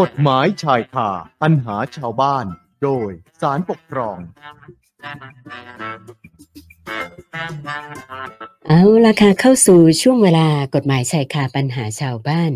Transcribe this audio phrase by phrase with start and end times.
[0.00, 1.10] กฎหมายชายคา
[1.42, 2.46] ปัญหาชาวบ้าน
[2.82, 4.18] โดยสารปกครอง
[8.68, 12.52] เอาละค่ะเข้าสู่ช่วงเวลากฎหมายชายคาปัญหาชาวบ้าน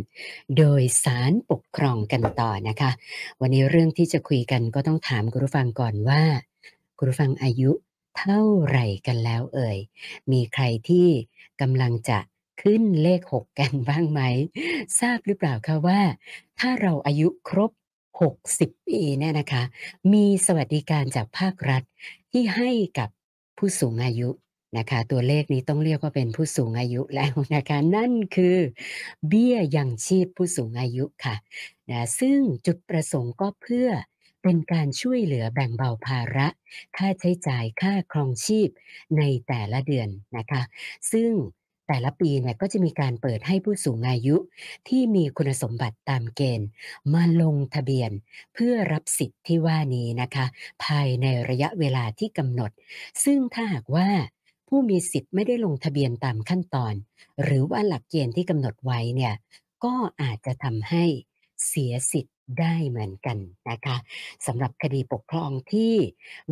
[0.59, 2.91] โดยสารปกครองกันต่อนะคะ
[3.41, 6.23] วันนี้เรื่องที่จะคุยกันก็ต้องถามคุณผู้ฟังก่อนว่า
[6.99, 7.71] คุณผู้ฟังอายุ
[8.19, 9.79] เท่าไหร่กันแล้วเอ่ย
[10.33, 11.09] มีใครที่
[11.61, 12.19] กำลังจะ
[12.63, 14.21] ขึ้นเลขหกกันบ้างไหม
[15.01, 16.01] ทราบหรือเปล่าคะว่า
[16.59, 17.71] ถ้าเราอายุครบ
[18.21, 19.63] 60 ปีเนี่ยนะคะ
[20.13, 21.83] มีสวัสดิการจากภาครัฐ
[22.31, 23.09] ที่ให้กับ
[23.59, 24.29] ผู้สูงอายุ
[24.79, 28.57] นะคะ ตัวเลขนี้ต้องเรียกว่าเป็นผู้สูงอายุแล้วนะคะ นั่นคือ
[29.29, 31.37] เบี้ยยังชีพผู้สูงอายุค่ะ
[31.91, 33.89] นะซึ่งจุดประสงค์ก็เพื่อ
[34.43, 36.49] เป็นการช่วยเหลือแบ่งเบาภาระ
[36.97, 38.69] ค่าใช้จ่ายค่าครองชีพ
[39.19, 40.63] ในแต่ละเดือนนะคะ
[41.13, 41.31] ซึ่ง
[41.89, 44.37] แต่ละปีเนี่ยก็จะมีการเปิดให้ผู้สูงอายุ
[44.89, 46.69] ที่มีคุณสมบัติตามเกณฑ์
[47.15, 48.11] มาลงทะเบียน
[48.55, 50.47] เพื่อรับสิทธิ์ที่ว่านี้นะคะ
[50.85, 52.71] ภายในระยะเวลาที่กำหนด
[53.25, 54.09] ซึ่งถ้าหากว่า
[54.69, 56.95] ผู้มีสิทธิ์ไม่ได้ลงทะเบียนตามขั้นตอน
[57.43, 59.35] หรือว่าหลักเกณฑ์ที่กำหนดไว้เนี่ย
[59.85, 61.05] ก็อาจจะทำให้
[61.67, 63.39] เสียสิทธิ์ ได้เหมือนกัน
[63.71, 63.97] นะคะ
[64.47, 65.95] สำหรับคดีปกครองที่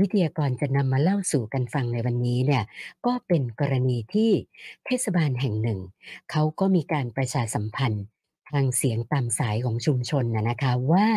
[0.00, 2.64] วิทยากรจะนำมาเล่าสู่กันฟังในวันนี้เนี่ย
[3.06, 4.30] ก็เป็นกรณีที่
[4.86, 5.80] เทศบาลแห่งหนึ่ง
[6.30, 8.04] เขาก็มีการประชาสัมพันธ์
[8.50, 11.08] ทางเสียงตามสายของชุมชนนะนะคะว่า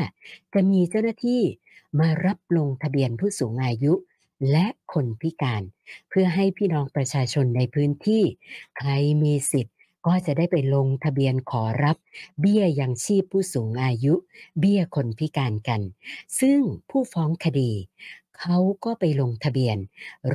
[0.53, 1.41] จะมีเจ้าหน้าที่
[1.99, 3.93] มารับลงทะเบียนผู้สูงอายุ
[4.51, 5.63] และคนพิการ
[6.09, 8.23] เพื่อให้พี่น้องประชาชนในพื้นที่
[8.77, 8.89] ใคร
[9.23, 9.72] มีสิทธิ
[10.05, 11.97] ก็จะได้ไปลงทะเบียนขอรับ
[12.39, 14.13] เบี้ยยังชีพผู้สูงอายุ
[14.59, 15.81] เบี้ยคนพิการกัน
[16.39, 16.59] ซึ่ง
[16.89, 17.71] ผู้ฟ้องคดี
[18.37, 19.77] เขาก็ไปลงทะเบียน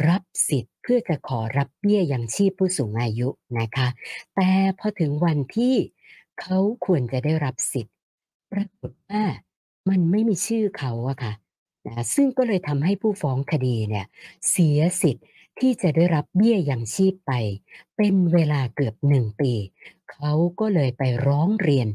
[0.09, 3.89] รับสิทธิ์เพื่อจะขอรับเบี้ยยังชีพผู้สูงอายุนะคะ
[4.35, 5.75] แต่พอถึงวันที่
[6.41, 7.95] เขาควรจะได้รับสิทธิ์
[8.53, 9.23] ปรากฏว่า
[9.89, 11.33] มันไม่มีชื่อเขาอะค่ะ
[11.87, 14.07] นะซึ่งก็เลยทำให้ผู้ฟ้องคดีเนี่ย
[14.51, 15.25] เสียสิทธิ์
[15.61, 17.33] ที่จะได้รับเบี้ยยังชีพไป
[17.97, 19.53] เป็นเวลาเกือบหนึ่งปี
[20.11, 21.89] เขาก็เลยไปร้องเรียน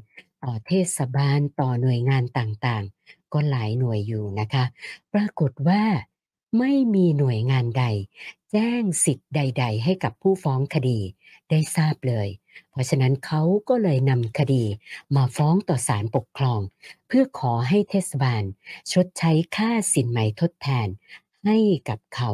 [0.44, 4.63] ต่อเทศบาลต่อหน่วยงานต่างๆ ก็หลายหน่วยอยู่นะคะ
[5.13, 5.84] ปรากฏว่า
[6.59, 7.85] ไม่มีหน่วยงานใด
[8.51, 11.00] แจ้งสิทธิ์ใด ๆ ให้กับผู้ฟ้องคดี
[11.50, 12.28] ได้ทราบเลย
[12.72, 14.63] เพราะฉะนั้นเขาก็เลยนำคดี
[15.16, 16.59] มาฟ้องต่อศาลปกครอง
[17.07, 18.44] เพื่อขอให้เทศบาล
[18.91, 20.88] ชดใช้ค่าสินไหมทดแทน
[21.45, 21.57] ให้
[21.90, 22.31] กับเขา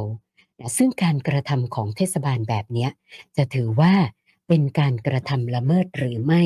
[0.59, 2.87] นะซึ่งการกระทำของเทศบาลแบบนี้
[3.37, 3.93] จะถือว่า
[4.47, 6.43] เป็นการกระทำละเมิดหรือไม่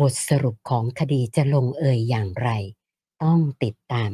[0.00, 2.50] บทสรุปของคดีจะลงเอยอย่างไร
[3.24, 4.10] ต้องติดตาม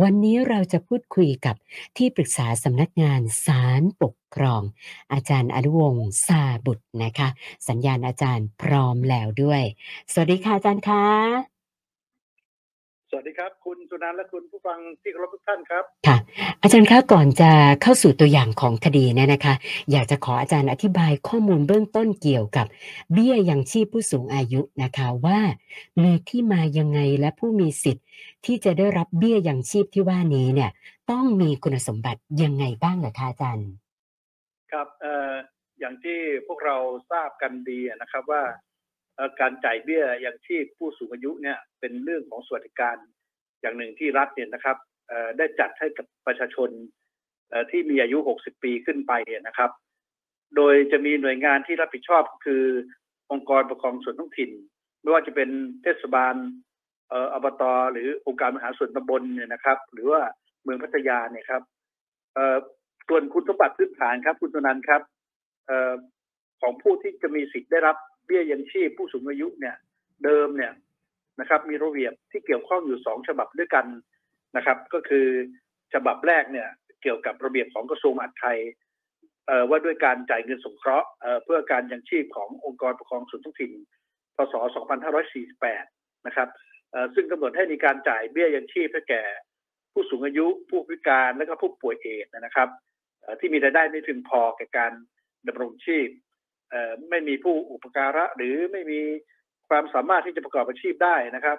[0.00, 1.56] วันนี้เราจะพูดคุยกับ
[1.96, 4.62] ที่ปรึกษาสำนักงานศาลปกครอง
[5.12, 7.28] อาจารย์อนุวงศ์ซาบุตรนะคะ
[7.68, 9.62] สัญญาณอาจารย์พร้อมแล้วด้วย
[10.12, 11.57] สวัสดีค่ะอาจารย์คะ
[13.10, 16.16] สวัสดีครับ คุณสุนันท์และคุณผู้ฟังที่เคารพทุกท่านครับค่ะ
[16.62, 17.50] อาจารย์คะก่อนจะ
[17.82, 19.54] เข้าสู่ตัวอย่างของคดีเนี่ยนะคะ
[19.90, 22.66] อยากจะขออาจารย์อธิบายข้อมูลเบื้องต้นเกี่ยวกับ
[23.12, 25.40] เบี้ยยังชีพผู้สูงอายุนะคะว่า
[26.02, 28.06] มีที่มายังไงและผู้มีสิทธิ์
[28.44, 30.70] ที่จะได้รับเบี้ยยังชีพที่ว่านี้เนี่ย
[31.10, 33.70] ต้องมีคุณสมบัติยังไงบ้างเหรอคะอาจารย์
[34.72, 35.32] ครับเอ่อ
[35.80, 36.76] อย่างที่พวกเรา
[37.10, 38.67] ทราบกันดีนะครับว่าเอ่อ
[39.40, 42.96] การจ่ายเบี้ยยังชีพผู้สูงอายุเนี่ยเป็นเรื่องของสวัสดิการ
[43.60, 44.76] อย่างหนึ่งที่รัฐเนี่ยนะครับ
[45.38, 46.70] ได้จัดให้กับประชาชน
[47.70, 49.12] ที่มีอายุ 60 ปีขึ้นไป
[49.46, 49.70] นะครับ
[50.56, 52.64] โดยจะมีหน่วยงานที่รับผิดชอบก็คือ
[53.32, 54.50] องค์กรปกครองส่วนท้องถิ่น
[55.00, 55.50] ไม่ว่าจะเป็น
[55.82, 56.34] เทศบาล
[57.08, 57.62] เอ่ออบต
[57.92, 60.20] หรือองค์การบริหาส่วนตำบลเนี่ยนะครับ หรือว่า
[60.62, 61.62] เมืองพัทยาเนี่ยครับ
[63.08, 65.02] ส่วนคุณสมบัติพื้นฐานครับ คุณสุนันครับ
[66.60, 67.96] ของผู้ที่จะมีสิทธิ์ได้รับ
[68.28, 69.76] เบี้ยยังชีพผู้สูงอายุเนี่ย
[70.24, 70.72] เดิมเนี่ย
[71.40, 73.86] นะครับมีระเบียบที่เกี่ยวข้องอยู่สองฉบับด้วยกัน
[74.56, 75.26] นะครับ ก็คือ
[75.94, 76.68] ฉบับแรกเนี่ย
[77.02, 78.58] เกี่ยวกับระเบียบของกระทรวงมหาดไทย
[79.46, 83.72] เอ่อว่าด้วยการจ่ายเงินสงเคราะห์เอ่อเพื่อการยังชีพขององค์กรปกครองส่วนท้องถิ่น
[84.36, 84.54] พศ
[85.44, 86.48] 2548 นะครับ
[86.90, 89.22] เอ่อซึ่งกำหนดให้มีการจ่ายเบี้ยยังชีพให้แก่
[89.92, 92.68] ผู้สูงอายุผู้พิการและก็ผู้ป่วยเอดนะครับ
[93.40, 94.92] ที่มีรายได้ไม่ถึงพอแก่การ
[95.48, 96.08] ดำรงชีพ
[97.10, 99.00] ไม่มีผู้อุปการะหรือไม่มี
[99.68, 101.58] ความสามารถที่จะประกอบอาชีพได้นะครับ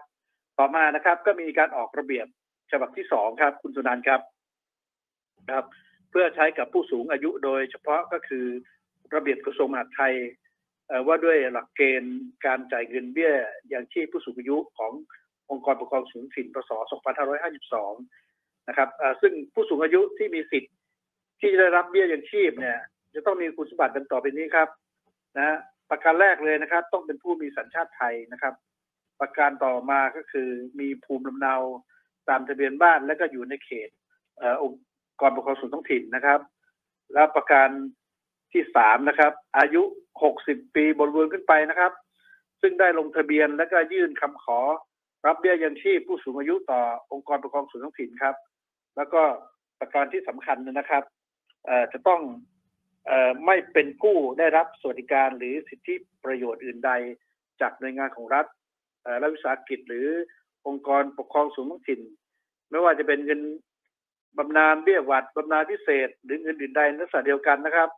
[0.58, 2.28] ต่อมานะครับก็มีการออกระเบียบ
[2.72, 4.22] ฉบับที่สองครับ คุณสุนันท์ครับ
[5.52, 5.66] ครับ
[6.12, 8.46] เพื่อใช้กับผู้สูงอายุโดยเฉพาะก็คือ
[9.16, 10.16] ระเบียบกระทรวงมหาดไทย
[11.08, 13.34] ว่าด้วยหลักเกณฑ์การจ่ายเงินเบี้ย
[13.74, 14.92] ยังชีพผู้สูงอายุของ
[15.52, 16.72] องค์กรปกครองส่วนท้องถิ่นพศ
[17.90, 18.90] 2552 นะครับ
[19.22, 20.74] ซึ่งผู้สูงอายุที่มีสิทธิ์
[21.42, 22.80] ที่จะได้รับเบี้ยยังชีพเนี่ย
[23.16, 24.70] จะต้องมีคุณสมบัติดังต่อไปนี้ครับ
[25.40, 25.58] นะ
[25.90, 28.54] ประการแรกเลยนะครับ ต้องเป็นผู้มีสัญชาติไทยนะครับ
[29.20, 30.50] ประการต่อมาก็คือ
[30.80, 31.56] มีภูมิลำเนา
[32.30, 33.90] ตามทะเบียนบ้านและก็อยู่ในเขต
[34.38, 34.82] เออองค์
[35.22, 36.40] กรปกครองส่วนท้องถิ่นนะครับ
[37.14, 37.70] และประการ
[38.52, 39.82] ที่สามนะครับ อายุ
[40.24, 41.92] หกสิบปีบนเรือนขึ้นไปนะครับ
[42.62, 44.60] ซึ่งได้ลงทะเบียนและก็ยื่นคำขอ
[45.26, 46.82] รับเบี้ยยังชีพผู้สูงอายุต่อ
[47.12, 48.36] องค์กรปกครองส่วนท้องถิ่นครับ
[48.98, 49.22] แล้วก็
[49.80, 51.04] ประการที่สำคัญนะครับ
[51.94, 52.22] จะต้อง
[53.46, 56.92] ไม่เป็นผู้ได้รับสวัสดิการหรือสิทธิประโยชน์อื่นใด
[57.62, 58.46] จากหน่วยงานของรัฐ
[59.04, 60.08] เอ่อรัฐวิสาหกิจหรือ
[60.68, 62.02] องค์กรปกครองส่วนท้องถิ่น
[62.70, 63.42] ไม่ว่าจะเป็นเงิน
[64.38, 67.90] บำนาญเบี้ยหวัดบำนาญพิเศษ หรือเงินอื่นใดในลักษณะเดียวกันนะครับ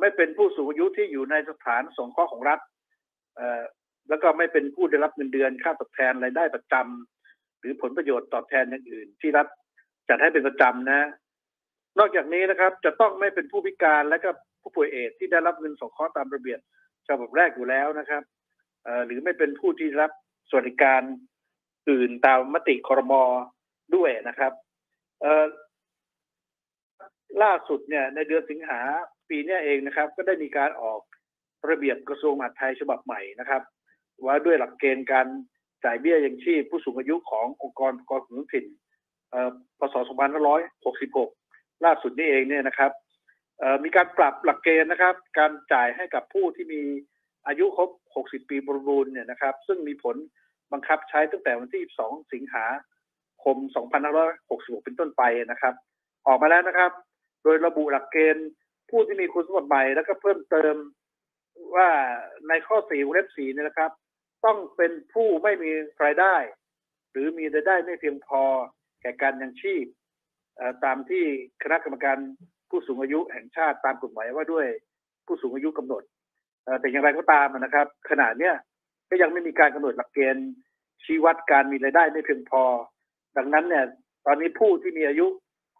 [0.00, 2.60] ไม่เป็นผู้สูงอายุที่อยู่ในสถานสงเคราะห์ของรัฐ
[4.08, 9.46] แล้วก็ไม่เป็นผู้ได้รับเงินเดือนค่าตอบแทนรายได้ประจำหรือผลประโยชน์ตอบแทนอย่างอื่น ที่รัฐ
[10.08, 11.00] จัดให้เป็นประจำนะ
[11.98, 14.30] นอกจากนี้นะครับจะต้องไม่เป็นผู้พิการและก็
[14.62, 16.60] ผู้ป่วยเอดส์ที่ได้รับเงินสงเคราะห์ตามระเบียบ
[17.08, 18.22] ฉบับแรกอยู่แล้วนะครับ
[19.06, 20.10] หรือไม่เป็นผู้ที่รับ
[20.50, 21.02] สวัสดิการ
[21.90, 23.12] อื่นตามมติครม
[23.94, 24.52] ด้วยนะครับ
[27.42, 28.80] ล่าสุดเนี่ยในเดือนสิงหา
[29.28, 31.00] ปีนี้เองนะครับ ก็ได้มีการออก
[31.70, 33.62] ระเบียบกระทรวงมหาดไทยฉบับใหม่นะครับ
[34.26, 35.26] ว่าด้วยหลักเกณฑ์การ
[35.84, 38.66] จ่ายเบี้ยยังชีพผู้สูงอายุขององค์กรปกครองส่วนท้องถิ่น
[39.30, 39.94] เอ่อพศ
[40.76, 41.37] 2566
[41.84, 42.92] ล่าสุดนี้เองเนี่ยนะครับ
[43.84, 46.82] มีการปรับหลักเกณฑ์นะครับ การจ่ายให้กับผู้ที่มี
[47.46, 50.16] อายุครบ 60 ปีบริบูรณ์เนี่ยนะครับ ซึ่งมีผล
[50.72, 52.66] บังคับใช้ตั้งแต่วันที่ 2 สิงหา
[53.44, 53.56] คม
[54.20, 55.74] 2566 เป็นต้นไปนะครับ
[56.26, 56.92] ออกมาแล้วนะครับ
[57.42, 58.48] โดยระบุหลักเกณฑ์
[58.90, 60.74] ผู้ที่มีคุณสมบัติใหม่แล้วก็เพิ่มเติม
[61.74, 61.88] ว่า
[62.48, 63.90] ในข้อ4วงเล็บ4เนี่ยนะครับ
[64.44, 65.70] ต้องเป็นผู้ไม่มี
[66.04, 66.36] รายได้
[67.10, 68.42] หรือมีรายได้ไม่เพียงพอ
[69.00, 69.84] แก่การยังชีพ
[70.84, 71.24] ตามที่
[71.62, 72.16] คณะกรรมการ
[72.70, 74.66] ผู้สูงอายุแห่งชาติตามกฎหมายว่าด้วย
[75.26, 76.02] ผู้สูงอายุกำหนด
[76.80, 78.54] แต่อย่างไรก็ตามนะครับ ขณะเนี้ย
[79.10, 80.48] ก็ยังไม่มีการกำหนดหลักเกณฑ์
[81.04, 82.62] ชี้วัดการมีรายได้ไม่เพียงพอ
[83.36, 83.84] ดังนั้นเนี่ย
[84.26, 85.26] ตอนนี้ผู้ที่มีอายุ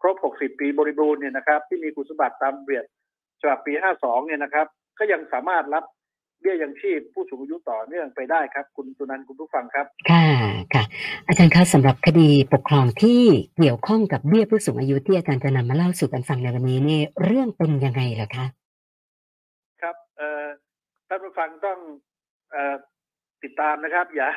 [0.01, 2.85] ครบ 60 ปีบริบูรณ์เนี่ยนะครับ ที่มีคุณสมบัติตามเบียบ
[3.41, 4.67] ฉบับปี 52 เนี่ยนะครับ
[4.99, 5.85] ก็ยังสามารถรับ
[6.41, 10.25] เบี้ยยังชีพผู้สูงอายุต่อเนื่องไปได้ครับ คุณสุนันท์คุณผู้ฟังครับ ค่ะ
[10.75, 10.85] ค่ะ
[11.27, 13.23] อาจารย์คะสำหรับคดีปกครองที่
[13.59, 18.47] เกี่ยวข้องกับเบี้ยผู้สูงอายุที่อาจารย์จะนำมาเล่าสู่กันฟังในวันนี้นี่เรื่องเป็นยังไงล่ะคะ
[19.83, 20.45] ครับเอ่อ
[21.09, 21.79] ท่านผู้ฟังต้อง
[22.51, 22.75] เอ่อ
[23.43, 24.29] ติดตามนะครับ อย่า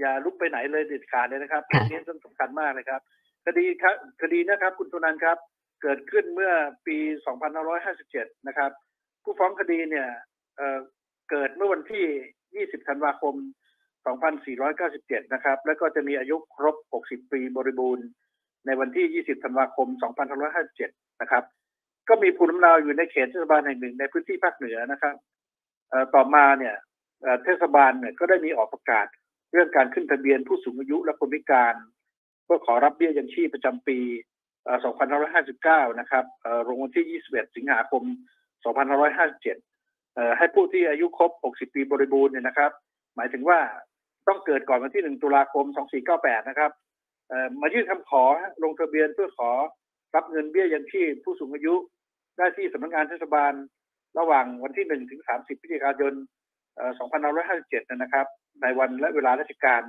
[0.00, 3.00] อย่าลุกไปไหนเลยเด็ดขาดเลยนะครับค่ะเรื่องนี้ต้องสำคัญมากเลยครับ
[3.46, 5.38] คดีครับคดีนะครับ คุณสุนันท์ครับ
[5.82, 6.52] เกิดขึ้นเมื่อ
[6.86, 6.96] ปี
[7.72, 8.70] 2557 นะครับ
[9.24, 10.08] ผู้ฟ้องคดีเนี่ย
[11.30, 13.34] เกิดเมื่อวันที่ 20 ธันวาคม
[14.14, 18.06] 2497 นะครับ แล้วก็จะมีอายุครบ 60 ปีบริบูรณ์
[18.66, 19.88] ในวันที่ 20 ธันวาคม
[20.54, 21.44] 2557 นะครับ
[22.08, 25.14] ก็มีภูมิลำเนาอยู่ในเขตเทศบาลแห่งหนึ่งในพื้นที่ภาคเหนือนะครับ
[26.14, 26.74] ต่อมาเนี่ย
[27.44, 29.06] เทศบาลเนี่ยก็ได้มีออกประกาศ
[29.52, 31.74] เรื่องการขึ้นทะเบียนผู้สูงอายุและคนพิการ
[32.44, 33.98] เพื่อขอรับเบี้ยยังชีพประจำปี
[34.78, 36.24] 2559 นะครับ
[36.66, 38.02] ลงวันที่ 21 สิงหาคม
[38.94, 39.73] 2557
[40.38, 42.70] ให้ผู้ที่อายุครบ 60 ปีบริบูรณ์เนี่ยนะครับ
[43.16, 43.58] หมายถึงว่า
[44.28, 45.64] ต้องเกิดก่อนวันที่ 1 ตุลาคม
[46.06, 46.70] 2498 นะครับ
[47.60, 48.24] มายื่นคำขอ
[48.64, 49.50] ลงทะเบียนเพื่อขอ
[50.14, 51.74] รับเงินเบี้ยยังชีพผู้สูงอายุ
[52.38, 53.52] ได้ที่สำนักงานเทศบาล
[54.18, 56.14] ระหว่างวันที่ 1 ถึง 30 พฤศจิกายน
[57.22, 58.26] 2557 นะครับ
[58.62, 59.82] ในวันและเวลาราชการ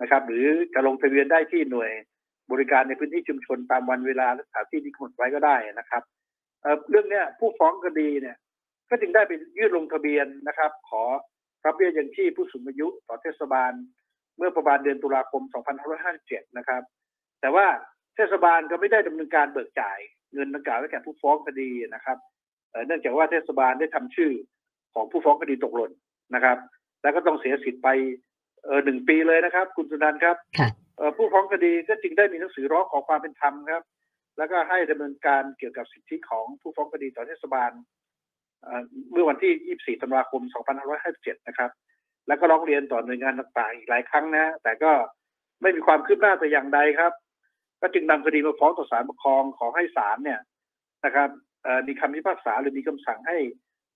[0.00, 1.90] นะครับ หรือจะลงทะเบียนได้ที่หน่วย
[2.52, 6.02] บริการในพื้นที่ชุมชนตามวันเวลาและสถานที่ที่กำหนดไว้ก็ได้นะครับ
[6.62, 8.36] เเรื่องเนี้ยผู้ฟ้องคดีเนี่ย
[8.90, 11.02] ก็จึงได้ไปยื่นลงทะเบียนนะครับ ขอ
[11.64, 13.72] รับเบี้ยยังชีพผู้สูงอายุต่อเทศบาล
[14.36, 15.42] เมื่อประมาณเดือนตุลาคม
[16.00, 16.82] 2557 นะครับ
[17.40, 17.66] แต่ว่า
[18.16, 19.98] เทศบาลก็ไม่ได้ดำเนินการเบิกจ่าย
[20.32, 22.18] เงินดังกล่าวให้แก่ผู้ฟ้องคดีนะครับ
[22.70, 24.32] เอ่อเนื่องจากว่าเทศบาลได้ทำชื่อ
[24.94, 25.92] ของผู้ฟ้องคดีตกหล่น
[26.34, 26.58] นะครับ
[27.02, 27.88] แล้วก็ต้องเสียสิทธิ์ไป
[28.64, 33.82] เออหนึ่งปีเลยนะครับ คุณสุนันท์ครับค่ะเอ่อผู้ฟ้องคดีก็จึงได้มีหนังสือร้องขอความเป็นธรรมครับ
[34.38, 37.72] แล้วก็ให้ดำเนินการเกี่ยวกับสิทธิของผู้ฟ้องคดีต่อเทศบาล
[39.12, 39.52] เมื่อวันที่
[39.96, 40.42] 24 ธันวาคม
[40.94, 41.70] 2557 นะครับ
[42.28, 44.92] แล้วก็ร้องเรียนต่อหน่วยงานต่างๆ อีกหลายครั้งนะ แต่ก็
[45.62, 47.12] ไม่มีความคืบหน้าแต่อย่างใดครับ
[47.80, 50.40] ก็จึงนำคดีมาฟ้องต่อศาลปกครองขอให้ศาลเนี่ย
[51.04, 51.28] นะครับ
[51.86, 53.38] มีคำพิพากษาหรือมีคำสั่งให้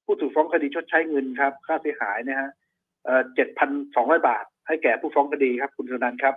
[0.04, 2.50] ผู้ถูกฟ้องคดีชดใช้เงินครับ ค่าเสียหายนะฮะ
[3.04, 3.22] เอ่อ
[3.74, 6.34] 7,200บาท ให้แก่ผู้ฟ้องคดีครับคุณสุนันท์ครับ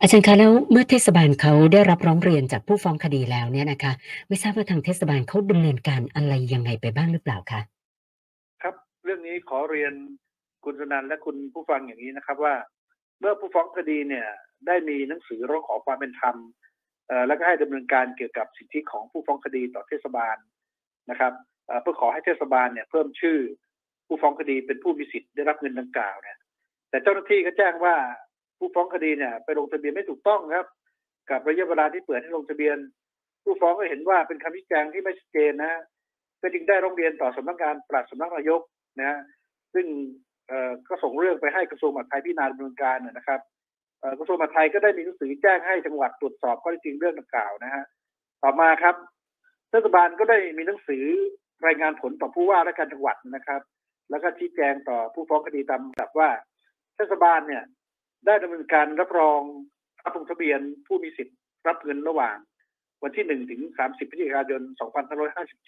[0.00, 3.92] อาจารย์คะแล้วเมื่อเทศบาลเขาได้รับร้องเรียนจากผู้ฟ้องคดีแล้วเนี่ยนะคะ
[4.28, 7.60] ไม่ทราบว่าทางเทศบาลเขาดำเนินการอะไรยังไงไปบ้างหรือเปล่าคะ
[8.62, 9.92] ครับ เรื่องนี้ขอเรียน
[10.64, 12.54] คุณสุนันท์และคุณผู้ฟังอย่างนี้นะครับว่า
[13.20, 14.26] เมื่อผู้ฟ้องคดีเนี่ย
[14.66, 16.36] ได้มีหนังสือร้องขอความเป็นธรรม
[17.08, 20.36] เอ่อแล้วก็ให้ดำเนินการเกี่ยวกับสิทธิของผู้ฟ้องคดีต่อเทศบาล
[21.10, 21.32] นะครับ
[21.66, 23.38] เอ่อเพื่อขอให้เทศบาลเนี่ยเพิ่มชื่อ
[24.06, 26.38] ผู้ฟ้องคดีเป็นผู้มีสิทธิ์ได้รับเงินดังกล่าวเนี่ย
[26.94, 27.94] แต่เจ้าหน้าที่ก็แจ้งว่า
[28.58, 30.66] ผู้ฟ้องคดีเนี่ย ไปลงทะเบียนไม่ถูกต้องครับ
[31.30, 32.76] กับระยะเวลาที่เปิดให้ลงทะเบียน
[33.44, 35.80] ผู้ฟ้องก็เห็นว่าเป็นคำชี้แจงที่ไม่ชัดเจนนะ
[36.40, 38.60] ก็จึงได้ร้องเรียนต่อสำนักงานปลัดสำนักนายก
[38.98, 39.18] นะฮะ
[39.74, 39.86] ซึ่ง
[40.88, 43.40] ก็ส่งเรื่องไปให้กระทรวงมหาดไทยพิจารณาดำเนินการนะครับ
[44.18, 47.84] กระทรวงมหาดไทยก็ได้มีหนังสือแจ้งให้จังหวัดตรวจสอบข้อเท็จจริงเรื่องดังกล่าวนะฮะ
[48.42, 48.94] ต่อมาครับ
[49.70, 51.04] เทศบาลก็ได้มีหนังสือ
[51.66, 53.60] รายงานผลต่อผู้ว่าราชการจังหวัดนะครับ
[54.10, 56.30] แล้วก็ชี้แจงต่อผู้ฟ้องคดีตามลำดับว่า
[56.96, 57.64] เทศบาลเนี่ย
[58.26, 59.40] ได้ดำเนินการรับรอง
[60.04, 61.36] รับลงทะเบียนผู้มีสิทธิ์
[61.68, 62.36] รับเงินระหว่าง
[63.02, 64.62] วันที่1ถึง30พฤศจิกายน
[65.28, 65.66] 2557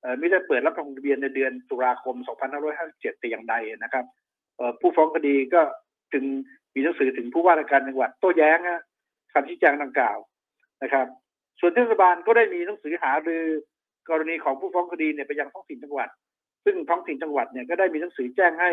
[0.00, 2.16] เอ่อไม่ได้เปิดรับลงทะเบียนในเดือนตุลาคม
[2.68, 4.04] 2557 แต่อย่างใดนะครับ
[4.80, 5.62] ผู้ฟ้องคดีก็
[6.12, 6.24] จึง
[6.74, 8.58] มีหนังสือถึงผู้ว่าราชการจังหวัดโต้แย้ง
[9.32, 10.18] คำชี้แจงดังกล่าว
[10.82, 11.06] นะครับ
[11.60, 13.44] ส่วนเทศบาลก็ได้มีหนังสือหารือ
[14.08, 16.08] กรณีของผู้ฟ้องคดีเนี่ยไปยังท้องถิ่นจังหวัด
[16.64, 18.70] ซึ่งท้องถิ่นจังหวัดเนี่ยก็ได้มีหนังสือแจ้งให้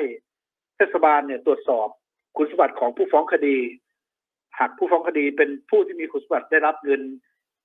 [0.77, 1.87] เทศบาลเนี่ยตรวจสอบ
[2.37, 3.57] คุณสมบัติของผู้ฟ้องคดี
[4.59, 7.01] หากผู้ฟ้องคดีเป็นผู้ที่มีคุณสมบัติได้รับเงิน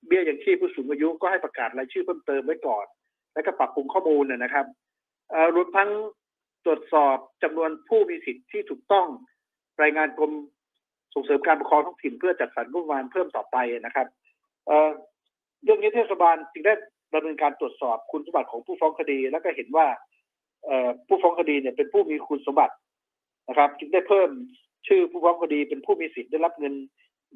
[0.07, 2.85] เบี้ยยังชีพผู้สูงอายุก็ให้ประกาศรายชื่อเพิ่มเติมไว้ก่อน
[3.33, 4.65] แล้วก็ปรับปรุงข้อมูลนะนะครับ
[5.55, 5.89] รวมทั้ง
[6.65, 9.07] ตรวจสอบจำนวนผู้มีสิทธิ์ที่ถูกต้อง
[9.83, 10.31] รายงานกรม
[11.13, 14.07] ส่งเสริมการปกครองท้องถิ่นเพื่อจัดสรรงบประมาณเพิ่มต่อไปนะครับ
[14.67, 16.73] เเรื่องนี้เทศบาลจึงได้
[17.13, 19.87] ดำเนินการตรวจสอบคุณสมบัติของผู้ฟ้องคดี แล้วก็เห็นว่า
[21.07, 22.73] ผู้ฟ้องคดีเนี่ยเป็นผู้มีคุณสมบัติ
[23.47, 24.29] นะครับ จึงได้เพิ่ม
[24.87, 26.73] ชื่อผู้ฟ้องคดีเป็นผู้มีสิทธิ์ได้รับเงิน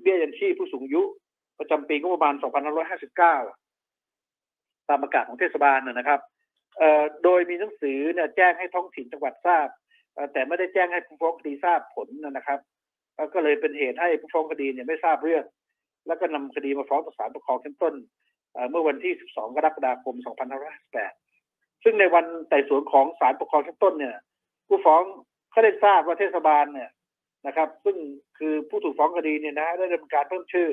[0.02, 1.02] เบี้ยยังชีพผู้สูงอายุ
[1.60, 2.34] ประจำปีงบประมาณ
[3.62, 6.20] 2559 ตามประกาศของเทศบาลนะนะครับ
[7.24, 9.68] โดยมีหนังสือเนี่ยแจ้งให้ท้องถิ่นจังหวัดทราบ
[10.34, 12.60] แต่ไม่ได้แจ้งให้ผู้ฟ้องคดีทราบผลนะครับ
[13.34, 15.44] ก็เลยเป็นเหตุให้ผู้ฟ้องคดีเนี่ยไม่ทราบเรื่อง
[16.08, 17.94] แล้วก็นำคดีมาฟ้องต่อศาลปกครองชั้นต้น
[18.54, 20.16] เอ่อเมื่อวันที่ 12 กรกฎาคม
[21.00, 24.16] 2558 ซึ่งในวันไต่สวนของศาลปกครองชั้นต้นเนี่ย
[24.68, 25.04] ผู้ฟ้อง
[25.58, 26.90] ก็ได้ทราบว่าเทศบาลเนี่ย
[27.48, 27.98] นะครับ ซึ่ง
[28.38, 30.70] คือผู้ถูกฟ้องคดีเนี่ยนะได้ดำเนินการเพิ่มชื่อ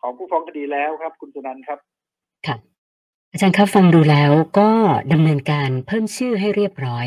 [0.00, 1.78] ของผู้ฟ้องคดีแล้วครับ คุณสุนันท์ครับ
[2.46, 2.56] ค่ะ
[3.32, 4.70] อาจารย์ครับฟังดูแล้วก็
[5.12, 7.06] ดำเนินการเพิ่มชื่อให้เรียบร้อย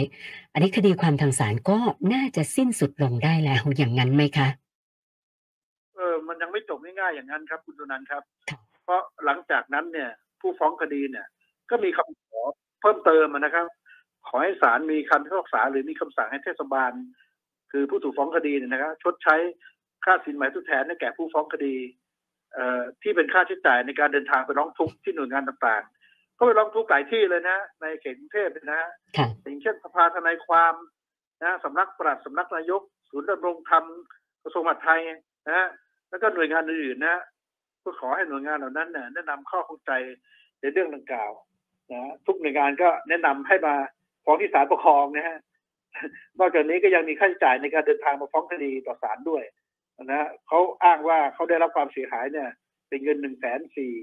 [0.54, 1.78] อันนี้คดีความทางศาลก็
[2.14, 4.48] น่าจะสิ้นสุดลงได้แล้วอย่างนั้นไหมคะ
[5.96, 10.10] เออ มันยังไม่จบง่ายๆอย่างนั้นครับ คุณสุนันท์ครับครับเพราะหลังจากนั้นเนี่ย
[10.42, 11.28] ผู้ฟ้องคดีเนี่ย
[11.70, 12.42] ก็มีคำขอ
[12.82, 13.66] เพิ่มเติมนะครับ
[14.28, 16.92] ขอให้ศาลมีคำพิพากษาหรือมีคำสั่งให้เทศบาล
[17.72, 19.36] คือผู้ถูกฟ้องคดีเนี่ยนะครับชดใช้
[20.06, 21.76] ค่าสินไหมทดแทนให้แก่ผู้ฟ้องคดี
[22.54, 28.82] เอ่อที่เป็นค่าใช้จ่ายในการเดินทางไปร้องทุกข์ที่หน่วยงานต่างๆ ก็ไปร้องทุกข์หลายที่เลยนะ ในเขตกรุงเทพเนี่ยนะ
[29.18, 30.74] ค่ะอย่างเช่นสภาทนายความ
[31.44, 33.84] นะสำนักปลัดสำนักนายก ศูนย์ดำรงธรรม
[34.44, 35.02] กระทรวงมหาดไทย
[35.48, 35.68] นะฮะ
[36.10, 37.22] แล้วก็หน่วยงานอื่นๆนะ
[37.84, 39.92] ก็ขอให้หน่วยงานเหล่านั้นเนี่ยแนะนำข้อข้องใจ
[40.62, 41.32] ในเรื่องดังกล่าว
[41.92, 43.76] นะทุกหน่วยงานก็แนะนำให้มา
[44.30, 45.38] ฟ้องที่ศาลปกครองนะฮะ
[46.40, 49.44] นอกจากนี้ก็ยังมีค่าใช้จ่ายในการเดินทางมาฟ้องคดีต่อศาลด้วย
[50.04, 52.50] นะฮะเขาอ้างว่าเขาได้รับความเสียหายเนี่ย
[52.90, 53.94] เป็นเงินหนึ่งแสนสี่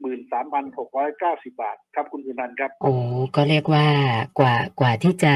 [0.00, 2.92] หมื่นสามพันหกร้อยเก้าสิบาทครับคุณสุนันท์ครับ โอ้
[3.36, 3.86] ก็เรียกว่า
[4.38, 5.34] กว่ากว่าที่จะ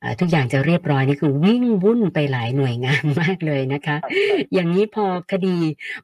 [0.00, 3.96] เอ่อทุกอย่างจะเรียบร้อยนี่คือวิ่งวุ่นไปหลายหน่วยงานมากเลยนะคะ
[4.54, 5.56] อย่างนี้พอคดี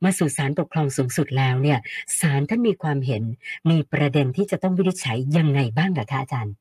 [0.04, 1.78] มาสู่ศาลปกครองสูงสุดแล้วเนี่ย
[2.20, 3.22] ศาลท่านมีความเห็น
[3.70, 6.54] มีประเด็นที่จะต้องวินิจฉัยยังไงบ้างเหรอคะอาจารย์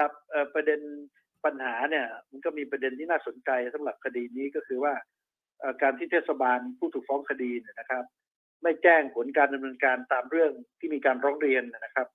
[0.00, 0.12] ครับ
[0.54, 0.80] ประเด็น
[1.44, 4.94] ปัญหาเนี่ย มันก็มีประเด็นที่น่าสนใจสำหรับคดีนี้ก็คือว่า
[5.82, 8.04] การที่เทศบาลผู้ถูกฟ้องคดีเนี่ยนะครับ
[8.62, 12.06] ไม่แจ้งผลการดำเนินการตามเรื่องที่มีการร้องเรียนนะครับ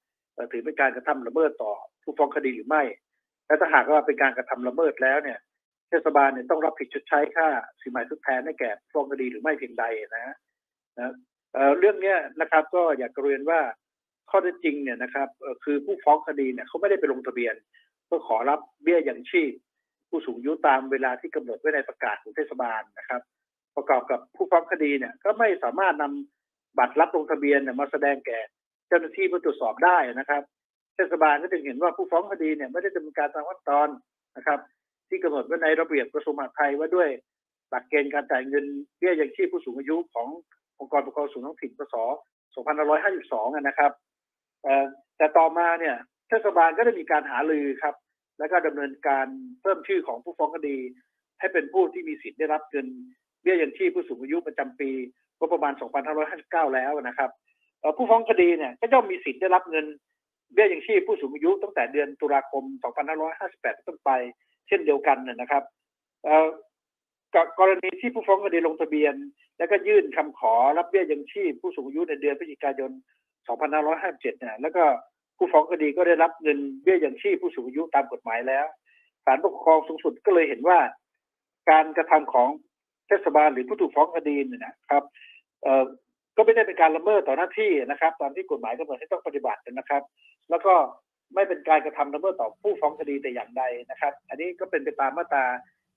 [0.51, 1.73] ถือเป็นการกระทำละเมิดต่อ
[2.03, 2.83] ผู้ฟ้องคดีหรือไม่
[3.47, 5.39] และถ้าหากว่าเป็นการกระทำละเมิดแล้วเนี่ย
[5.89, 7.47] เทศบาลเนี่ยต้องรับผิดชดใช้ค่า
[7.81, 10.35] สินไหมทดแทนให้แก่ผู้ฟ้องคดีหรือไม่เพียงใดนะ
[10.99, 11.13] นะ
[11.53, 13.59] เเรื่องนี้นะครับก็อยากเรียนว่า
[14.37, 15.29] ข้อเท็จจริงเนี่ยนะครับ
[15.63, 17.55] คือผู้ฟ้องคดีเนี่ยเขาไม่ได้ไปลงทะเบียน
[18.05, 19.51] เพื่อขอรับเบี้ยยังชีพ
[20.09, 23.21] ผู้สูงอายุตามเวลาที่กำหนดไว้ในประกาศของเทศบาลนะครับ
[23.75, 28.39] ประกอบกับผู้ฟ้องคดีเนี่ยก็ไม่สามารถนำบัตรรับลงทะเบียนเนี่ยมาแสดงแก่
[28.87, 30.41] เจ้าหน้าที่เพื่อตรวจสอบได้นะครับ
[30.95, 33.89] เทศบาลก็จึงเห็นว่าผู้ฟ้องคดีเนี่ยไม่ได้ดำเนินการตามขั้นตอน
[34.37, 34.59] นะครับ
[35.09, 37.09] ที่กำหนดไว้ในระเบียบกระทรวงมหาดไทยว่าด้วย
[37.69, 38.65] หลักเกณฑ์การจ่ายเงิน
[38.97, 40.27] เบี้ยยังชีพผู้สูงอายุของ
[40.79, 41.95] องค์กรปกครองส่วนท้องถิ่นปศ
[42.75, 43.91] 2552 นะครับ
[45.17, 45.95] แต่ต่อมาเนี่ย
[46.29, 47.95] เทศบาลก็ได้มีการหารือครับ
[48.39, 49.27] แล้วก็ดำเนินการ
[49.61, 50.77] เพิ่มชื่อของผู้ฟ้องคดี
[51.39, 52.87] ให้เป็นผู้ที่มีสิทธิ์ได้รับเงิน
[53.41, 54.89] เบี้ยยังชีพผู้สูงอายุประจำปี
[55.37, 55.73] งบประมาณ
[56.23, 57.29] 2559 แล้วนะครับ
[57.97, 59.85] ผู้ฟ้องคดีเนี่ยก็ย่อมมีสิทธิ์ได้รับเงิน
[60.53, 62.63] เบี้ยยังชีพผู้สูงอายุตั้งแต่เดือนตุลาคม
[63.25, 64.09] 2558 ต้นไป
[64.67, 65.63] เช่นเดียวกันนะนะครับ
[67.59, 69.15] กรณีที่ผู้ฟ้องคดีลงทะเบียน
[69.57, 72.91] แล้วก็ยื่นคำขอรับเบี้ยยังชีพผู้สูงอายุในเดือนพฤศจิกายน
[73.47, 74.83] 2557เนี่ยแล้วก็
[75.37, 78.65] ผู้ฟ้องคดีก็ได้รับเงินเบี้ยยังชีพผู้สูงอายุตามกฎหมายแล้ว
[79.25, 80.79] ศาลปกครองสูงสุดก็เลยเห็นว่า
[81.71, 82.49] การกระทำของ
[83.07, 85.03] เทศบาลหรือผู้ถูกฟ้องคดีเนี่ยนะครับ
[85.63, 85.83] เอ่อ
[86.37, 90.03] ก็ไม่ได้เป็นการละเมิดต่อหน้าที่นะครับ ตามที่กฎหมายกำหนดให้ต้องปฏิบัตินะครับ
[90.49, 90.73] แล้วก็
[91.35, 95.45] ไม่เป็นการกระทำละเมิดต่อผู้ฟ้องคดีแต่อย่างใดนะครับ อันนี้ก็เป็นไปตามมาตรา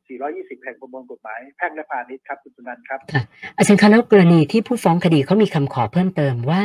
[0.09, 3.01] 420 แห่งประมวลกฎหมายแพ่งและพาณิชย์ครับคุณสุนันท์ครับ
[3.57, 6.63] อาจารย์คะแล้วกรณีที่ผู้ฟ้องคดีเขามีคำขอเพิ่มเติมว่า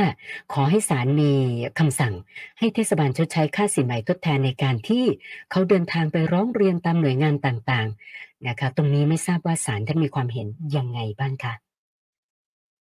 [0.54, 1.34] ขอให้ศาลมี
[1.80, 2.14] คำสั่ง
[2.60, 5.04] ให้เทศบาลชดใช้ค่าสินไหมทดแทนในการที่
[5.52, 10.48] เขาเดินทางไปร้องเรียนตามหน่วยงานต่างๆนะคะตรงนี้ไม่ทราบว่าศาลท่านมีความเห็น
[10.78, 11.54] ยังไงบ้างคะ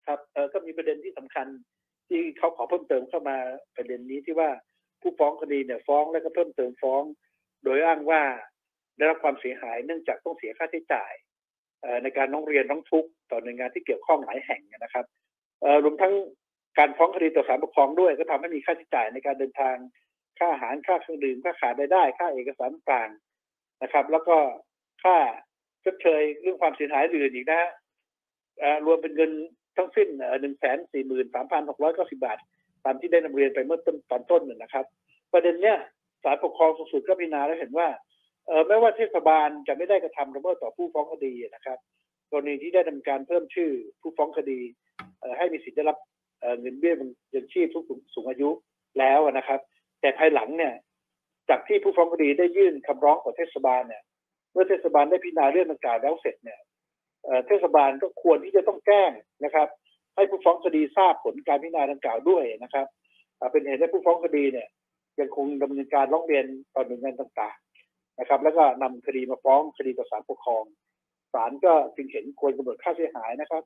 [0.06, 1.46] ครับเออก็มีประเด็นที่สำคัญ
[2.08, 3.36] ที่เขาขอเพิ่มเติมเข้ามา
[3.76, 4.50] ประเด็นนี้ที่ว่า
[5.02, 7.02] ผู้ฟ้องคดีเนี่ยฟ้องแล้วก็เพิ่มเติมฟ้อง
[7.64, 8.22] โดยอ้างว่า
[8.98, 11.12] ได้รับความเสียหายเนื่องจากต้องเสียค่าใช้จ่าย
[12.02, 15.04] ในการร้องเรียนร้องทุกต่อหน่วยงานที่เกี่ยวข้องหลายแห่งนะครับ
[15.84, 16.14] รวมทั้ง
[16.78, 19.76] การฟ้องคดีต่อศาลปกครองด้วย ก็ทำให้มีค่าใช้จ่ายในการเดินทาง
[20.38, 23.10] ค่าอาหารค่าเครื่องดื่มค่าขาดรายได้ ค่าเอกสารต่าง
[23.82, 24.36] นะครับ แล้วก็
[25.04, 25.16] ค่า
[25.84, 27.70] ชดเชยเรื่องความเสียหายอื่นอีกนะฮะ
[28.86, 29.30] รวมเป็นเงิน
[29.76, 30.08] ทั้งสิ้น
[30.40, 32.38] หนึ่งแสนสี่หมื่นสามพันหกร้อยเก้าสิบาท
[32.84, 34.84] ตามที่ได้นำเรียนไปเมื่อต้นตอนต้นน่ะนะครับ
[35.32, 35.76] ประเด็นเนี้ย
[36.24, 37.88] ศาลปกครองสูงสุดก็พิจารณาแล้วเห็นว่า
[38.66, 41.78] แม้ว่าเทศบาลจะไม่ได้กระทำละเมิดต่อผู้ฟ้องคดีนะครับ
[42.30, 44.60] กรณีที่ได้ดำเนินการเพิ่มชื่อผู้ฟ้องคดี
[45.38, 45.98] ให้มีสิทธิ์ได้รับ
[46.60, 46.94] เงินเบี้ย
[47.34, 47.82] ยังชีพผู้
[48.14, 48.50] สูงอายุ
[48.98, 49.60] แล้วนะครับ
[50.00, 50.74] แต่ภายหลังเนี่ย
[51.48, 54.02] จากที่ผู้ฟ้องคดีได้ยื่นคำร้องต่อเทศบาลเนี่ย
[54.52, 56.60] เมื่อเทศบาลได้พิจารณาเรื่องดังกล่าวแล้วเสร็จเนี่ย
[57.46, 59.10] เทศบาลก็ควรที่จะต้องแจ้ง
[59.44, 59.68] นะครับ
[60.16, 62.86] ให้ผู้ฟ้องคดีทราบผลการพิจารณาดังกล่าวด้วยนะครับ
[63.52, 64.68] เป็นเหตุให้ผู้ฟ้องคดีเนี่ย
[65.20, 67.56] ยังคงดำเนินการร้องเรียนต่อหน่วยงานต่าง
[68.18, 70.64] นะครับ แล้วก็นำคดีมาฟ้องคดีต่อศาลปกครอง
[71.34, 73.62] ศาลก็จึงเห็นควรกำหนดค่าเสียหายนะครับ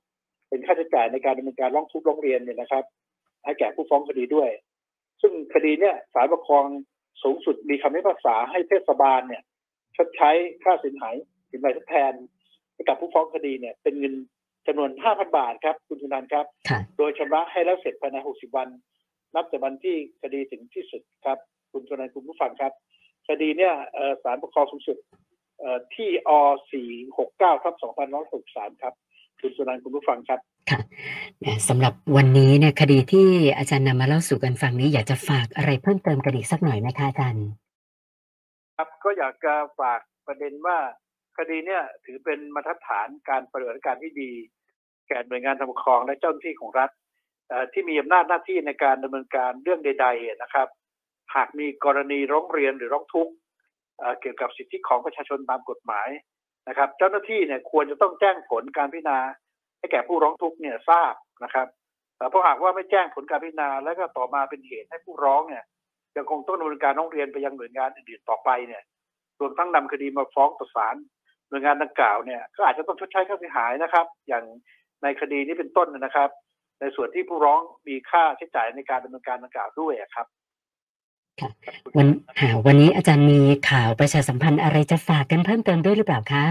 [0.48, 2.84] เป็นค่าใช้จ่ายในการดำเนินการร้องทุกข์ร้องเรียนเนี่ยนะครับ
[3.44, 4.50] ให้แก่ผู้ฟ้องคดีด้วย
[5.20, 6.64] ซึ่งคดีเนี่ยศาลปกครอง
[7.22, 9.42] สูงสุดมีคำพิพากษาให้เทศบาลเนี่ย
[9.96, 10.30] ชดใช้
[10.64, 11.04] ค่าสินไห
[11.50, 12.12] สินไหทดแทน
[12.74, 14.14] ให้กับผู้ฟ้องคดีเนี่ยเป็นเงิน
[14.66, 18.68] จำนวน 5,000 บาทครับ คุณสุนันท์ครับค่ะโดยชำระให้แล้วเสร็จภายใน 60 วัน
[19.34, 21.38] นับแต่วันที่คดีถึงที่สุดครับ
[21.72, 22.72] คุณสุนันท์คุณผู้ฟังครับ
[23.28, 24.96] คดีเนี่ยเอ่อศาลปกครองสูงสุด
[25.58, 26.30] เอ่อที่อ
[26.98, 27.74] 469ทับ
[28.28, 28.94] 2563 ครับ
[29.40, 30.40] คุณสุนันท์คุณผู้ฟังครับ
[31.44, 37.46] นะสำหรับวันนี้เนี่ยคดีที่อาจารย์นำมาเล่าสู่กันฟังนี้ อยากจะฝากอะไรเพิ่มเติมกันอีกสักหน่อยไหมคะอาจารย์
[38.76, 40.78] ครับก็อยากจะฝากประเด็นว่า
[41.38, 44.30] คดีเนี่ยถือเป็นมาตรฐานการปฏิบัติการที่ดี
[45.08, 46.90] แก่หน่วยงานทางปกครองและเจ้าหน้าที่ของรัฐ
[47.48, 50.68] เอ่อที่มีอำนาจหน้าที่ในการดำเนินการเรื่องใด ๆ นะครับ
[51.34, 53.32] หากมีกรณีร้องเรียนหรือร้องทุกข์
[54.20, 56.08] เกี่ยวกับสิทธิของประชาชนตามกฎหมาย
[56.68, 59.18] นะครับ เจ้าหน้าที่เนี่ยควรจะต้องแจ้งผลการพิจารณา
[59.78, 61.14] ให้แก่ผู้ร้องทุกข์เนี่ยทราบ
[61.44, 61.66] นะครับ
[62.16, 65.64] เอ่เพราะหากว่าไม่แจ้งผลการพิจารณา แล้วก็ต่อมาเป็นเหตุให้ผู้ร้องเนี่ย
[66.16, 68.82] ยังคงต้องดำเนินการร้องเรียนไปยังหน่วยงานอื่นๆต่อไปเนี่ย
[69.40, 70.96] รวมทั้งนำคดีมาฟ้องต่อศาล
[71.48, 74.44] หน่วยงานดังกล่าวเนี่ยก็อาจจะต้องชดใช้ค่าเสียหายนะครับ อย่าง
[75.02, 76.30] ในคดีนี้เป็นต้นนะครับ
[76.80, 80.26] ในส่วนที่ผู้ร้องมีค่าใช้จ่ายในการดำเนินการดังกล่าวด้วยครับ
[81.40, 81.50] ค่ะ
[81.96, 82.06] วัน
[82.40, 83.40] หาวันนี้อาจารย์มี
[83.70, 86.44] ข่าวประชาสัมพันธ์อะไรจะฝากกันเพิ่มเติมด้วยหรือเปล่าคะ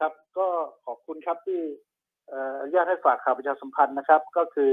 [0.00, 0.46] ครับก็
[0.86, 1.60] ขอบคุณครับที่
[2.28, 4.72] เอออนุญาตให้ฝากข่าวประชาสัมพันธ์นะครับ ก็คือ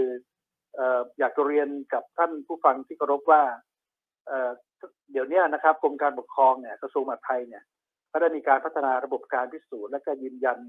[0.75, 3.43] เอออยากจะเรียนกับท่านผู้ฟังที่เคารพว่า
[4.27, 4.49] เออ
[5.11, 7.63] เดี๋ยวนี้นะครับกรมการปกครองเนี่ยกระทรวงมหาดไทยเนี่ย
[8.11, 10.59] ก็ได้มีการพัฒนาระบบการพิสูจน์และก็ยืนยัน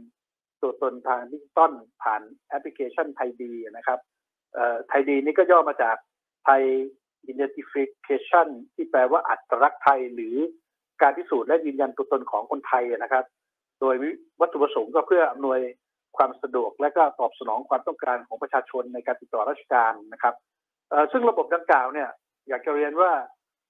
[0.62, 3.98] ตัวตนทางดิจิตอลผ่านแอปพลิเคชันไทยดีนะครับ
[4.88, 5.96] ไทยดีนี่ก็ย่อมาจาก
[6.44, 6.62] ไทย
[7.32, 10.36] Identification ที่แปลว่าอัตลักษณ์ไทย หรือ
[11.02, 13.24] การพิสูจน์และยืนยันตัวตนของคนไทยนะครับ
[13.80, 13.94] โดย
[14.40, 15.60] วัตถุประสงค์ก็เพื่ออำนวย
[16.16, 20.34] ความสะดวกและก็ตอบสนองความต้องการของประชาชนในการติดต่อราชการนะครับ
[21.12, 22.08] ซึ่งระบบดังกล่าวเนี่ย
[22.48, 23.10] อยากจะเรียนว่า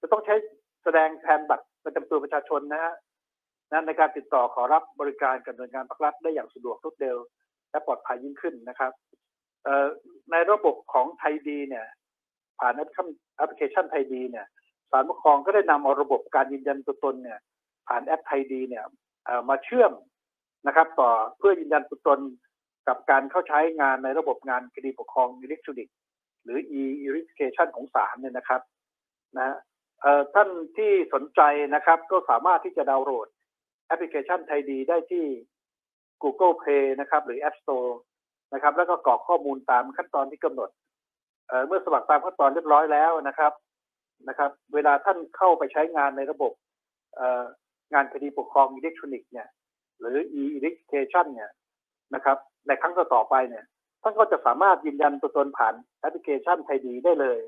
[0.01, 0.35] จะต้องใช้
[0.83, 2.93] แสดงแทนบัตรประจำตัวประชาชนนะฮะ
[3.71, 7.17] นะในการติดต่อขอรับบริการกับหน่วยงานภาครัฐได้อย่างสะดวกรวดเร็ว
[7.71, 8.91] และปลอดภัยยิ่งขึ้นนะครับ
[10.31, 11.85] ในระบบของไทยดีเนี่ย
[12.59, 12.91] ผ่านแอป
[13.39, 14.47] แอปพลิเคชันไทยดีเนี่ย
[14.91, 17.39] ศาลปกครองก็ได้นำเอาระบบการยืนยันตัวตนเนี่ย
[17.87, 18.83] ผ่านแอปไทยดีเนี่ย
[19.49, 19.91] มาเชื่อม
[20.67, 22.19] นะครับ ต่อเพื่อยืนยันตัวตน
[22.87, 25.95] กับการเข้าใช้งานในระบบงานคดีปกครองอิเล็กทรอนิกส์
[26.43, 28.61] หรือ e-verification ของศาลเนี่ยนะครับ
[29.37, 29.55] นะ
[30.33, 31.41] ท่านที่สนใจ
[31.75, 33.27] นะครับก็สามารถที่จะดาวน์โหลด
[33.87, 35.25] แอปพลิเคชันไทยดีได้ที่
[36.23, 37.91] Google Play นะครับ หรือ App Store
[38.53, 40.69] นะครับ แล้วก็กรอกข้อมูลตามขั้นตอนที่กำหนด
[41.67, 43.53] เมื่อสมัครตามขั้นตอนเรียบร้อยแล้วนะครับ
[44.27, 46.51] นะครับ เวลาท่านเข้าไปใช้งานในระบบ
[47.93, 49.47] งานคดีปกครองอิเล็กทรอนิกส์เนี่ย
[49.99, 51.51] หรือ e-education เนี่ย
[52.15, 53.63] นะครับ ในครั้งต่อไปเนี่ย
[54.03, 57.39] ท่านก็จะสามารถยืนยันตัวตนผ่านแอปพลิเคชันไทยดีได้เลย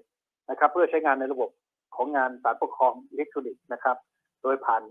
[0.50, 1.50] นะครับ เพื่อใช้งานในระบบ
[1.96, 3.98] ของงานสารปกครองอิเล็กทรอนิกส์นะครับ
[4.44, 4.82] โดยผ่าน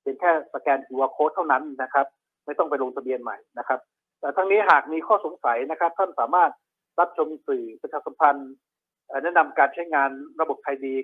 [0.00, 2.06] เพียงแค่สแกน QR code เท่านั้นนะครับ
[2.46, 3.80] ไม่ต้องไปลงทะเบียนใหม่นะครับ
[4.20, 6.50] แต่ทั้งนี้หากมีข้อสงสัยนะครับ ท่านสามารถ
[6.98, 8.52] รับชมสื่อประชาสัมพันธ์
[9.06, 10.94] เอ่อแนะนำการใช้งานระบบไทยดี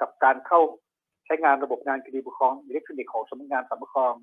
[0.00, 0.60] กับการเข้า
[1.26, 4.14] ใช้งานระบบงานคดีปกครองอิเล็กทรอนิกส์ของสำนักงานสามปกครอง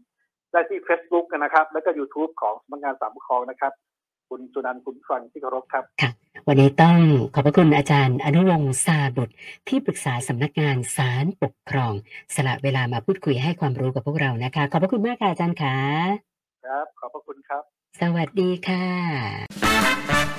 [0.51, 3.73] ได้ที่ Facebook นะครับ แล้วก็ YouTube ของสำนักงานสามปกครองนะครับ
[4.29, 5.84] คุณจุนันท์คุณผู้ฟังที่เคารพครับ
[6.47, 6.99] วันนี้ต้อง
[7.34, 9.34] ขอบพระคุณอาจารย์ อนุวงศ์ซาบุตร
[9.67, 11.93] ที่ปรึกษาสำนักงานศาลปกครอง
[12.36, 15.77] สละเวลามาพูดคุยให้ความรู้กับพวกเรานะคะ ขอบพระคุณมากค่ะอาจารย์ค่ะ
[16.65, 17.63] ครับ ขอบพระคุณครับ
[18.01, 20.38] สวัสดีค่ะ